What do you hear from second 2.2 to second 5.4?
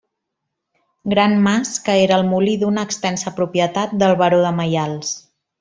el molí d'una extensa propietat del Baró de Maials.